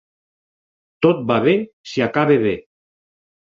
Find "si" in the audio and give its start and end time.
1.93-2.05